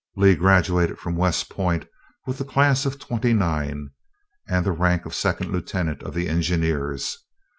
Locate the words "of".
2.87-2.97, 5.05-5.13, 6.01-6.17